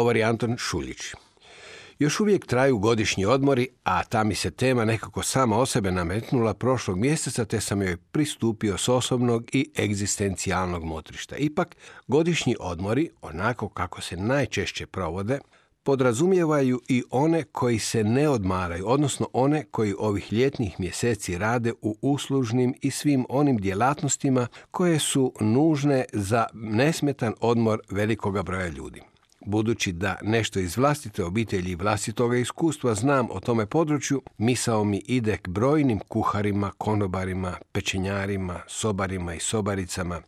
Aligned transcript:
Govori 0.00 0.22
Anton 0.24 0.56
Šuljić. 0.58 1.00
Još 1.98 2.20
uvijek 2.20 2.46
traju 2.46 2.78
godišnji 2.78 3.24
odmori, 3.24 3.68
a 3.84 4.04
ta 4.04 4.24
mi 4.24 4.34
se 4.34 4.50
tema 4.50 4.84
nekako 4.84 5.22
sama 5.22 5.58
o 5.58 5.66
sebe 5.66 5.90
nametnula 5.90 6.54
prošlog 6.54 6.98
mjeseca, 6.98 7.44
te 7.44 7.60
sam 7.60 7.82
joj 7.82 7.96
pristupio 7.96 8.78
s 8.78 8.88
osobnog 8.88 9.44
i 9.52 9.70
egzistencijalnog 9.78 10.84
motrišta. 10.84 11.36
Ipak, 11.36 11.76
godišnji 12.06 12.56
odmori, 12.60 13.10
onako 13.22 13.68
kako 13.68 14.00
se 14.00 14.16
najčešće 14.16 14.86
provode, 14.86 15.38
podrazumijevaju 15.82 16.80
i 16.88 17.02
one 17.10 17.42
koji 17.42 17.78
se 17.78 18.04
ne 18.04 18.28
odmaraju, 18.28 18.88
odnosno 18.88 19.28
one 19.32 19.64
koji 19.70 19.94
ovih 19.98 20.32
ljetnih 20.32 20.80
mjeseci 20.80 21.38
rade 21.38 21.72
u 21.82 21.96
uslužnim 22.02 22.74
i 22.82 22.90
svim 22.90 23.26
onim 23.28 23.56
djelatnostima 23.56 24.46
koje 24.70 24.98
su 24.98 25.32
nužne 25.40 26.04
za 26.12 26.46
nesmetan 26.54 27.34
odmor 27.40 27.80
velikoga 27.90 28.42
broja 28.42 28.68
ljudi. 28.68 29.02
Budući 29.46 29.92
da 29.92 30.16
nešto 30.22 30.60
iz 30.60 30.76
vlastite 30.76 31.24
obitelji 31.24 31.70
i 31.70 31.76
vlastitoga 31.76 32.36
iskustva 32.36 32.94
znam 32.94 33.28
o 33.30 33.40
tome 33.40 33.66
području, 33.66 34.22
misao 34.38 34.84
mi 34.84 35.02
ide 35.06 35.36
k 35.36 35.48
brojnim 35.48 35.98
kuharima, 35.98 36.70
konobarima, 36.78 37.56
pečenjarima, 37.72 38.60
sobarima 38.66 39.34
i 39.34 39.40
sobaricama, 39.40 40.20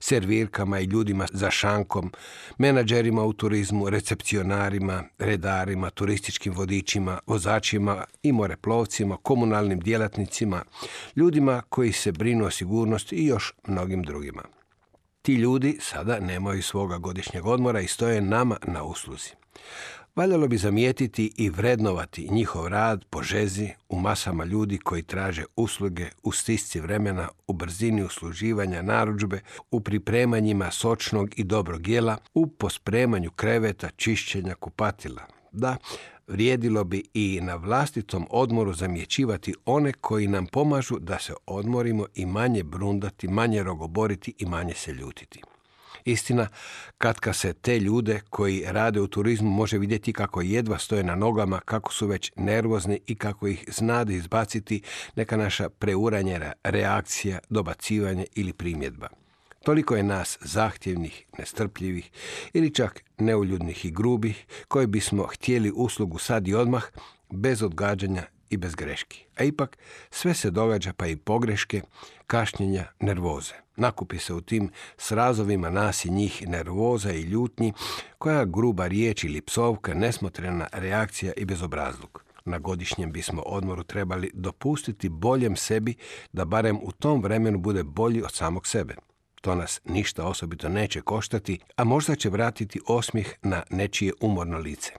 servirkama 0.00 0.80
i 0.80 0.84
ljudima 0.84 1.26
za 1.32 1.50
šankom, 1.50 2.12
menadžerima 2.58 3.22
u 3.22 3.32
turizmu, 3.32 3.90
recepcionarima, 3.90 5.04
redarima, 5.18 5.90
turističkim 5.90 6.52
vodičima, 6.52 7.18
vozačima 7.26 8.04
i 8.22 8.32
moreplovcima, 8.32 9.16
komunalnim 9.16 9.80
djelatnicima, 9.80 10.62
ljudima 11.16 11.62
koji 11.68 11.92
se 11.92 12.12
brinu 12.12 12.44
o 12.44 12.50
sigurnosti 12.50 13.16
i 13.16 13.26
još 13.26 13.54
mnogim 13.66 14.02
drugima. 14.02 14.42
Ti 15.26 15.34
ljudi 15.34 15.78
sada 15.80 16.20
nemaju 16.20 16.62
svoga 16.62 16.98
godišnjeg 16.98 17.46
odmora 17.46 17.80
i 17.80 17.86
stoje 17.86 18.20
nama 18.20 18.56
na 18.66 18.82
usluzi. 18.82 19.30
Valjalo 20.16 20.48
bi 20.48 20.56
zamijetiti 20.56 21.32
i 21.36 21.50
vrednovati 21.50 22.28
njihov 22.30 22.68
rad 22.68 23.04
po 23.10 23.22
žezi 23.22 23.68
u 23.88 24.00
masama 24.00 24.44
ljudi 24.44 24.78
koji 24.78 25.02
traže 25.02 25.44
usluge 25.56 26.06
u 26.22 26.32
stisci 26.32 26.80
vremena, 26.80 27.28
u 27.46 27.52
brzini 27.52 28.02
usluživanja 28.02 28.82
narudžbe, 28.82 29.40
u 29.70 29.80
pripremanjima 29.80 30.70
sočnog 30.70 31.38
i 31.38 31.44
dobrog 31.44 31.88
jela, 31.88 32.16
u 32.34 32.46
pospremanju 32.46 33.30
kreveta, 33.30 33.90
čišćenja 33.96 34.54
kupatila. 34.54 35.22
Da, 35.56 35.76
vrijedilo 36.26 36.84
bi 36.84 37.02
i 37.14 37.40
na 37.42 37.54
vlastitom 37.54 38.26
odmoru 38.30 38.72
zamjećivati 38.72 39.54
one 39.64 39.92
koji 39.92 40.26
nam 40.26 40.46
pomažu 40.46 40.98
da 40.98 41.18
se 41.18 41.32
odmorimo 41.46 42.06
i 42.14 42.26
manje 42.26 42.62
brundati, 42.62 43.28
manje 43.28 43.62
rogoboriti 43.62 44.34
i 44.38 44.46
manje 44.46 44.74
se 44.74 44.92
ljutiti. 44.92 45.42
Istina, 46.04 46.48
katka 46.98 47.32
se 47.32 47.52
te 47.52 47.80
ljude 47.80 48.20
koji 48.30 48.64
rade 48.66 49.00
u 49.00 49.06
turizmu 49.06 49.50
može 49.50 49.78
vidjeti 49.78 50.12
kako 50.12 50.40
jedva 50.40 50.78
stoje 50.78 51.04
na 51.04 51.14
nogama, 51.14 51.60
kako 51.60 51.92
su 51.92 52.06
već 52.06 52.32
nervozni 52.36 53.00
i 53.06 53.14
kako 53.14 53.46
ih 53.46 53.64
znade 53.68 54.14
izbaciti 54.14 54.82
neka 55.16 55.36
naša 55.36 55.68
preuranjena 55.68 56.52
reakcija, 56.64 57.38
dobacivanje 57.50 58.26
ili 58.34 58.52
primjedba. 58.52 59.08
Toliko 59.66 59.96
je 59.96 60.02
nas 60.02 60.38
zahtjevnih, 60.40 61.24
nestrpljivih 61.38 62.10
ili 62.52 62.74
čak 62.74 63.04
neuljudnih 63.18 63.84
i 63.84 63.90
grubih 63.90 64.46
koji 64.68 64.86
bismo 64.86 65.22
htjeli 65.22 65.72
uslugu 65.74 66.18
sad 66.18 66.48
i 66.48 66.54
odmah 66.54 66.84
bez 67.30 67.62
odgađanja 67.62 68.22
i 68.50 68.56
bez 68.56 68.74
greški. 68.74 69.24
A 69.36 69.44
ipak 69.44 69.78
sve 70.10 70.34
se 70.34 70.50
događa 70.50 70.92
pa 70.92 71.06
i 71.06 71.16
pogreške, 71.16 71.82
kašnjenja, 72.26 72.84
nervoze. 73.00 73.54
Nakupi 73.76 74.18
se 74.18 74.34
u 74.34 74.40
tim 74.40 74.70
srazovima 74.96 75.70
nas 75.70 76.04
i 76.04 76.10
njih 76.10 76.48
nervoza 76.48 77.12
i 77.12 77.22
ljutnji, 77.22 77.72
koja 78.18 78.44
gruba 78.44 78.86
riječ 78.86 79.24
ili 79.24 79.40
psovka, 79.40 79.94
nesmotrena 79.94 80.68
reakcija 80.72 81.32
i 81.36 81.44
bezobrazluk. 81.44 82.24
Na 82.44 82.58
godišnjem 82.58 83.12
bismo 83.12 83.42
odmoru 83.42 83.84
trebali 83.84 84.30
dopustiti 84.34 85.08
boljem 85.08 85.56
sebi 85.56 85.94
da 86.32 86.44
barem 86.44 86.78
u 86.82 86.92
tom 86.92 87.22
vremenu 87.22 87.58
bude 87.58 87.82
bolji 87.82 88.22
od 88.22 88.32
samog 88.32 88.66
sebe. 88.66 88.94
To 89.46 89.54
nas 89.54 89.80
ništa 89.84 90.24
osobito 90.24 90.68
neće 90.68 91.00
koštati, 91.00 91.58
a 91.76 91.84
možda 91.84 92.14
će 92.14 92.30
vratiti 92.30 92.80
osmijeh 92.86 93.32
na 93.42 93.62
nečije 93.70 94.12
umorno 94.20 94.58
lice. 94.58 94.92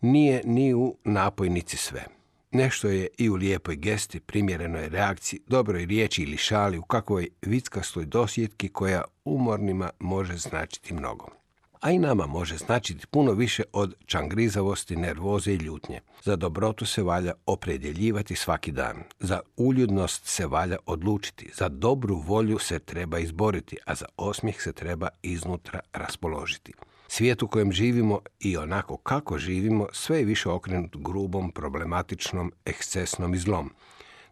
Nije 0.00 0.42
ni 0.44 0.74
u 0.74 0.96
napojnici 1.04 1.76
sve. 1.76 2.04
Nešto 2.50 2.88
je 2.88 3.08
i 3.18 3.30
u 3.30 3.34
lijepoj 3.34 3.76
gesti, 3.76 4.20
primjerenoj 4.20 4.88
reakciji, 4.88 5.40
dobroj 5.46 5.86
riječi 5.86 6.22
ili 6.22 6.36
šali, 6.36 6.78
u 6.78 6.82
kakvoj 6.82 7.28
vickastoj 7.42 8.04
dosjetki 8.04 8.68
koja 8.68 9.04
umornima 9.24 9.90
može 9.98 10.36
značiti 10.36 10.94
mnogo 10.94 11.39
a 11.80 11.90
i 11.90 11.98
nama 11.98 12.26
može 12.26 12.56
značiti 12.56 13.06
puno 13.06 13.32
više 13.32 13.62
od 13.72 13.94
čangrizavosti, 14.06 14.96
nervoze 14.96 15.52
i 15.52 15.56
ljutnje. 15.56 16.00
Za 16.24 16.36
dobrotu 16.36 16.86
se 16.86 17.02
valja 17.02 17.32
opredjeljivati 17.46 18.36
svaki 18.36 18.72
dan. 18.72 18.96
Za 19.20 19.40
uljudnost 19.56 20.26
se 20.26 20.46
valja 20.46 20.76
odlučiti. 20.86 21.50
Za 21.54 21.68
dobru 21.68 22.16
volju 22.16 22.58
se 22.58 22.78
treba 22.78 23.18
izboriti, 23.18 23.76
a 23.86 23.94
za 23.94 24.06
osmijeh 24.16 24.62
se 24.62 24.72
treba 24.72 25.08
iznutra 25.22 25.80
raspoložiti. 25.92 26.72
Svijet 27.08 27.42
u 27.42 27.48
kojem 27.48 27.72
živimo 27.72 28.20
i 28.40 28.56
onako 28.56 28.96
kako 28.96 29.38
živimo 29.38 29.86
sve 29.92 30.18
je 30.18 30.24
više 30.24 30.48
okrenut 30.48 30.96
grubom, 30.96 31.52
problematičnom, 31.52 32.52
ekscesnom 32.64 33.34
i 33.34 33.38
zlom. 33.38 33.70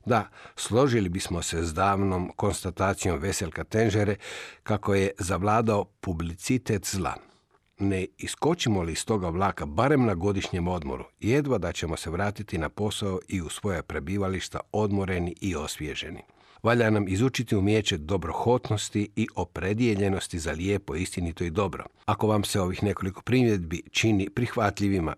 Da, 0.06 0.28
složili 0.56 1.08
bismo 1.08 1.42
se 1.42 1.62
s 1.62 1.74
davnom 1.74 2.32
konstatacijom 2.36 3.18
Veselka 3.18 3.64
Tenžere 3.64 4.16
kako 4.62 4.94
je 4.94 5.10
zavladao 5.18 5.84
publicitet 5.84 6.86
zla 6.86 7.28
ne 7.78 8.06
iskočimo 8.18 8.82
li 8.82 8.92
iz 8.92 9.04
toga 9.04 9.28
vlaka 9.28 9.66
barem 9.66 10.04
na 10.04 10.14
godišnjem 10.14 10.68
odmoru, 10.68 11.04
jedva 11.20 11.58
da 11.58 11.72
ćemo 11.72 11.96
se 11.96 12.10
vratiti 12.10 12.58
na 12.58 12.68
posao 12.68 13.20
i 13.28 13.42
u 13.42 13.48
svoja 13.48 13.82
prebivališta 13.82 14.60
odmoreni 14.72 15.34
i 15.40 15.56
osvježeni. 15.56 16.22
Valja 16.62 16.90
nam 16.90 17.08
izučiti 17.08 17.56
umijeće 17.56 17.98
dobrohotnosti 17.98 19.08
i 19.16 19.26
opredijeljenosti 19.34 20.38
za 20.38 20.52
lijepo, 20.52 20.94
istinito 20.94 21.44
i 21.44 21.50
dobro. 21.50 21.84
Ako 22.04 22.26
vam 22.26 22.44
se 22.44 22.60
ovih 22.60 22.82
nekoliko 22.82 23.22
primjedbi 23.22 23.82
čini 23.90 24.30
prihvatljivima, 24.30 25.14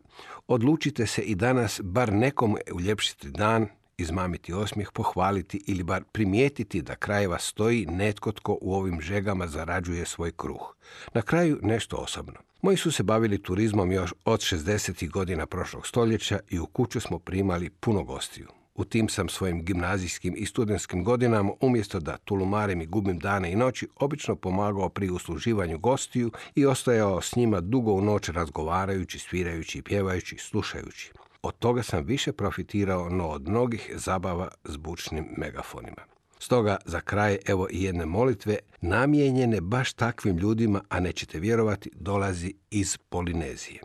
odlučite 0.48 1.06
se 1.06 1.22
i 1.22 1.34
danas 1.34 1.81
bar 1.84 2.12
nekom 2.12 2.56
uljepšiti 2.72 3.31
dan, 3.31 3.69
izmamiti 4.00 4.53
osmijeh, 4.53 4.91
pohvaliti 4.93 5.62
ili 5.66 5.83
bar 5.83 6.05
primijetiti 6.12 6.83
da 6.83 6.94
krajeva 6.94 7.38
stoji 7.38 7.87
netko 7.87 8.33
tko 8.33 8.59
u 8.61 8.75
ovim 8.75 9.00
žegama 9.00 9.47
zarađuje 9.47 10.06
svoj 10.06 10.33
kruh. 10.37 10.75
Na 11.15 11.22
kraju 11.22 11.59
nešto 11.62 11.97
osobno. 11.97 12.41
Moji 12.62 12.77
su 12.77 12.93
se 12.93 13.03
bavili 13.03 13.43
turizmom 13.43 13.93
još 13.93 14.15
od 14.25 14.41
60. 14.41 15.10
godina 15.10 15.47
prošlog 15.47 15.87
stoljeća 15.87 16.39
i 16.49 16.59
u 16.59 16.66
kuću 16.66 17.00
smo 17.00 17.19
primali 17.19 17.71
puno 17.71 18.03
gostiju. 18.03 18.49
U 18.75 18.84
tim 18.84 19.09
sam 19.09 19.28
svojim 19.28 19.65
gimnazijskim 19.65 20.34
i 20.37 20.47
studentskim 20.47 21.05
godinama, 21.05 21.53
umjesto 21.60 22.00
da 22.00 22.16
tulumarem 22.16 22.81
i 22.81 22.87
gubim 22.87 23.19
dane 23.19 23.53
i 23.53 23.56
noći, 23.56 23.89
obično 23.97 24.37
pomagao 24.37 24.89
pri 24.89 25.10
usluživanju 25.10 25.78
gostiju 25.78 26.31
i 26.55 26.66
ostajao 26.66 27.21
s 27.21 27.37
njima 27.37 27.60
dugo 27.60 27.93
u 27.93 28.00
noć 28.00 28.28
razgovarajući, 28.28 29.19
svirajući 29.19 29.83
pjevajući, 29.83 30.37
slušajući. 30.39 31.13
Od 31.42 31.59
toga 31.59 31.83
sam 31.83 32.04
više 32.04 32.33
profitirao 32.33 33.09
no 33.09 33.28
od 33.28 33.48
mnogih 33.48 33.92
zabava 33.95 34.48
s 34.65 34.77
bučnim 34.77 35.27
megafonima. 35.37 36.03
Stoga 36.39 36.77
za 36.84 37.01
kraj 37.01 37.39
evo 37.47 37.69
i 37.71 37.83
jedne 37.83 38.07
molitve 38.07 38.59
namijenjene 38.81 39.60
baš 39.60 39.92
takvim 39.92 40.37
ljudima, 40.37 40.83
a 40.89 41.01
nećete 41.01 41.41
vjerovati, 41.41 41.91
dolazi 41.95 42.54
iz 42.71 42.98
Polinezije. 43.09 43.81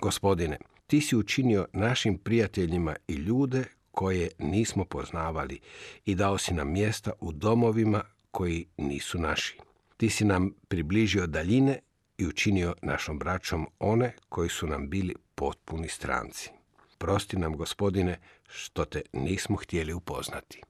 Gospodine, 0.00 0.58
ti 0.86 1.00
si 1.00 1.16
učinio 1.16 1.66
našim 1.72 2.18
prijateljima 2.18 2.96
i 3.08 3.14
ljude 3.14 3.64
koje 3.90 4.30
nismo 4.38 4.84
poznavali 4.84 5.60
i 6.04 6.14
dao 6.14 6.38
si 6.38 6.54
nam 6.54 6.72
mjesta 6.72 7.12
u 7.20 7.32
domovima 7.32 8.02
koji 8.30 8.66
nisu 8.76 9.18
naši. 9.18 9.58
Ti 9.96 10.10
si 10.10 10.24
nam 10.24 10.50
približio 10.68 11.26
daljine 11.26 11.78
i 12.18 12.26
učinio 12.26 12.74
našom 12.82 13.18
braćom 13.18 13.66
one 13.78 14.12
koji 14.28 14.48
su 14.48 14.66
nam 14.66 14.90
bili 14.90 15.14
potpuni 15.34 15.88
stranci. 15.88 16.50
Prosti 16.98 17.36
nam, 17.36 17.56
gospodine, 17.56 18.18
što 18.48 18.84
te 18.84 19.02
nismo 19.12 19.56
htjeli 19.56 19.92
upoznati. 19.92 20.62